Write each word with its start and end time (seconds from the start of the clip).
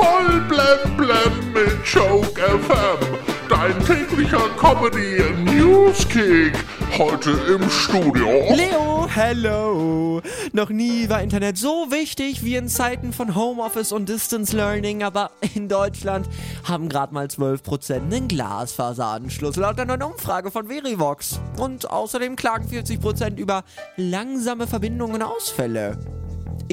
Voll 0.00 0.40
blem 0.48 0.96
blem 0.96 1.52
mit 1.52 1.84
Choke 1.84 2.40
FM. 2.40 3.18
Dein 3.50 3.78
täglicher 3.84 4.48
Comedy 4.56 5.22
Newskick. 5.44 6.54
Heute 6.96 7.32
im 7.32 7.68
Studio. 7.68 8.26
Leo, 8.54 9.06
hello! 9.14 10.22
Noch 10.54 10.70
nie 10.70 11.06
war 11.10 11.22
Internet 11.22 11.58
so 11.58 11.90
wichtig 11.90 12.42
wie 12.42 12.56
in 12.56 12.68
Zeiten 12.68 13.12
von 13.12 13.34
Homeoffice 13.34 13.92
und 13.92 14.08
Distance 14.08 14.56
Learning, 14.56 15.02
aber 15.02 15.32
in 15.54 15.68
Deutschland 15.68 16.26
haben 16.64 16.88
gerade 16.88 17.12
mal 17.12 17.26
12% 17.26 17.96
einen 17.96 18.26
Glasfaseranschluss 18.26 19.56
laut 19.56 19.78
einer 19.78 19.98
neuen 19.98 20.12
Umfrage 20.14 20.50
von 20.50 20.68
Verivox. 20.68 21.40
Und 21.58 21.90
außerdem 21.90 22.36
klagen 22.36 22.66
40% 22.66 23.36
über 23.36 23.64
langsame 23.98 24.66
Verbindungen 24.66 25.16
und 25.16 25.22
Ausfälle. 25.24 25.98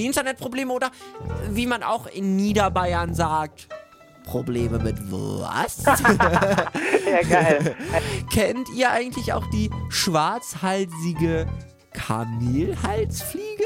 Internetprobleme 0.06 0.72
oder 0.74 0.92
wie 1.50 1.66
man 1.68 1.84
auch 1.84 2.08
in 2.08 2.36
Niederbayern 2.36 3.14
sagt. 3.14 3.68
Probleme 4.24 4.78
mit 4.80 4.98
was? 5.10 5.84
Ja, 7.08 7.22
geil. 7.22 7.76
Kennt 8.34 8.68
ihr 8.76 8.92
eigentlich 8.92 9.32
auch 9.32 9.50
die 9.50 9.70
schwarzhalsige 9.88 11.48
Kamelhalsfliege? 11.94 13.64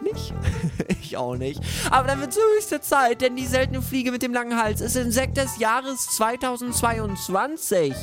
Nicht? 0.00 0.32
ich 0.88 1.18
auch 1.18 1.36
nicht. 1.36 1.60
Aber 1.90 2.08
dann 2.08 2.20
wird 2.20 2.30
es 2.30 2.38
höchste 2.56 2.80
Zeit, 2.80 3.20
denn 3.20 3.36
die 3.36 3.46
seltene 3.46 3.82
Fliege 3.82 4.10
mit 4.10 4.22
dem 4.22 4.32
langen 4.32 4.56
Hals 4.60 4.80
ist 4.80 4.96
Insekt 4.96 5.36
des 5.36 5.58
Jahres 5.58 6.06
2022. 6.16 7.94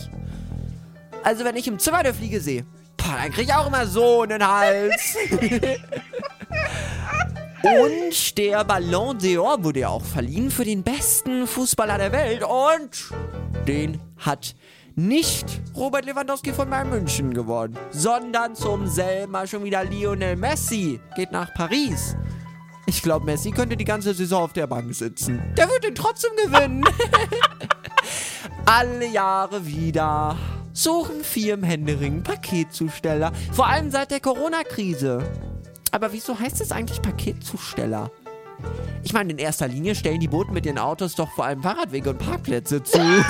Also 1.23 1.43
wenn 1.43 1.55
ich 1.55 1.67
im 1.67 1.79
Zimmer 1.79 1.97
eine 1.97 2.13
Fliege 2.13 2.39
sehe, 2.39 2.63
boah, 2.95 3.17
dann 3.21 3.31
krieg 3.31 3.45
ich 3.45 3.53
auch 3.53 3.65
immer 3.67 3.87
so 3.87 4.21
einen 4.21 4.47
Hals. 4.47 5.17
Und 7.63 8.37
der 8.37 8.63
Ballon 8.63 9.17
d'Or 9.17 9.63
wurde 9.63 9.81
ja 9.81 9.89
auch 9.89 10.03
verliehen 10.03 10.49
für 10.49 10.63
den 10.63 10.83
besten 10.83 11.45
Fußballer 11.45 11.97
der 11.97 12.11
Welt. 12.13 12.43
Und 12.43 13.11
den 13.67 13.99
hat 14.17 14.55
nicht 14.95 15.45
Robert 15.75 16.05
Lewandowski 16.05 16.53
von 16.53 16.69
Bayern 16.69 16.89
München 16.89 17.33
gewonnen, 17.33 17.77
sondern 17.91 18.55
zum 18.55 18.87
selben 18.87 19.33
Mal 19.33 19.47
schon 19.47 19.63
wieder 19.63 19.83
Lionel 19.83 20.35
Messi. 20.35 20.99
Geht 21.15 21.31
nach 21.31 21.53
Paris. 21.53 22.15
Ich 22.85 23.01
glaube, 23.01 23.25
Messi 23.25 23.51
könnte 23.51 23.75
die 23.75 23.85
ganze 23.85 24.13
Saison 24.13 24.43
auf 24.43 24.53
der 24.53 24.67
Bank 24.67 24.95
sitzen. 24.95 25.41
Der 25.57 25.69
wird 25.69 25.85
ihn 25.85 25.95
trotzdem 25.95 26.31
gewinnen. 26.37 26.83
Alle 28.65 29.07
Jahre 29.07 29.65
wieder 29.65 30.37
suchen 30.73 31.23
Firmen 31.23 31.65
händeringend 31.65 32.23
Paketzusteller. 32.23 33.31
Vor 33.51 33.67
allem 33.67 33.91
seit 33.91 34.11
der 34.11 34.21
Corona-Krise. 34.21 35.48
Aber 35.91 36.13
wieso 36.13 36.39
heißt 36.39 36.61
es 36.61 36.71
eigentlich 36.71 37.01
Paketzusteller? 37.01 38.11
Ich 39.03 39.13
meine, 39.13 39.31
in 39.31 39.37
erster 39.37 39.67
Linie 39.67 39.95
stellen 39.95 40.19
die 40.19 40.27
Boten 40.27 40.53
mit 40.53 40.65
ihren 40.65 40.77
Autos 40.77 41.15
doch 41.15 41.31
vor 41.31 41.45
allem 41.45 41.61
Fahrradwege 41.63 42.09
und 42.11 42.19
Parkplätze 42.19 42.83
zu. 42.83 42.99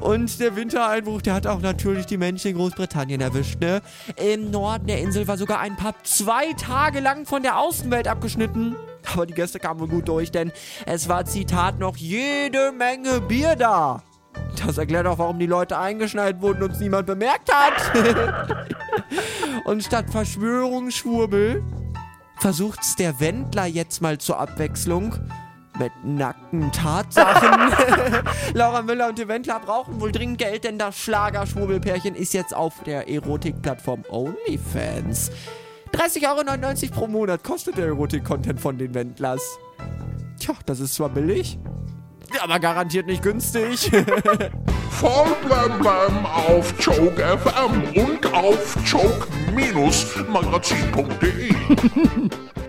Und 0.00 0.38
der 0.38 0.54
Wintereinbruch, 0.54 1.22
der 1.22 1.32
hat 1.32 1.46
auch 1.46 1.60
natürlich 1.60 2.04
die 2.04 2.18
Menschen 2.18 2.50
in 2.50 2.56
Großbritannien 2.58 3.22
erwischt, 3.22 3.58
ne? 3.60 3.80
Im 4.16 4.50
Norden 4.50 4.86
der 4.86 5.00
Insel 5.00 5.26
war 5.26 5.38
sogar 5.38 5.60
ein 5.60 5.76
Pub 5.76 5.94
zwei 6.02 6.52
Tage 6.54 7.00
lang 7.00 7.24
von 7.24 7.42
der 7.42 7.58
Außenwelt 7.58 8.06
abgeschnitten. 8.06 8.76
Aber 9.14 9.24
die 9.24 9.32
Gäste 9.32 9.58
kamen 9.58 9.80
wohl 9.80 9.88
gut 9.88 10.08
durch, 10.08 10.30
denn 10.30 10.52
es 10.84 11.08
war, 11.08 11.24
Zitat, 11.24 11.78
noch 11.78 11.96
jede 11.96 12.72
Menge 12.72 13.22
Bier 13.22 13.56
da. 13.56 14.02
Das 14.54 14.78
erklärt 14.78 15.06
auch, 15.06 15.18
warum 15.18 15.38
die 15.38 15.46
Leute 15.46 15.78
eingeschneit 15.78 16.40
wurden 16.40 16.62
und 16.62 16.72
es 16.72 16.80
niemand 16.80 17.06
bemerkt 17.06 17.52
hat. 17.52 17.92
und 19.64 19.82
statt 19.82 20.06
Verschwörungsschwurbel 20.10 21.62
versucht's 22.38 22.96
der 22.96 23.20
Wendler 23.20 23.66
jetzt 23.66 24.02
mal 24.02 24.18
zur 24.18 24.38
Abwechslung 24.38 25.14
mit 25.78 25.92
nackten 26.04 26.70
Tatsachen. 26.72 27.72
Laura 28.54 28.82
Müller 28.82 29.08
und 29.08 29.18
der 29.18 29.28
Wendler 29.28 29.60
brauchen 29.60 30.00
wohl 30.00 30.12
dringend 30.12 30.38
Geld, 30.38 30.64
denn 30.64 30.78
das 30.78 30.96
Schlagerschwurbelpärchen 30.98 32.14
ist 32.14 32.34
jetzt 32.34 32.54
auf 32.54 32.82
der 32.84 33.08
Erotikplattform 33.08 34.04
OnlyFans. 34.08 35.30
30,99 35.92 36.84
Euro 36.84 36.94
pro 36.94 37.06
Monat 37.06 37.44
kostet 37.44 37.76
der 37.76 37.86
Erotik-Content 37.86 38.60
von 38.60 38.78
den 38.78 38.94
Wendlers. 38.94 39.58
Tja, 40.38 40.54
das 40.66 40.80
ist 40.80 40.94
zwar 40.94 41.08
billig, 41.08 41.58
aber 42.40 42.58
garantiert 42.58 43.06
nicht 43.06 43.22
günstig. 43.22 43.88
Voll 44.90 45.36
blem 45.46 45.78
blem 45.78 46.26
auf 46.26 46.74
Choke 46.78 47.38
FM 47.38 47.84
und 47.94 48.26
auf 48.32 48.76
choke-magazin.de. 48.84 51.54